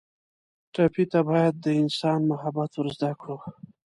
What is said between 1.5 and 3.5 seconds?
د انسان محبت ور زده کړو.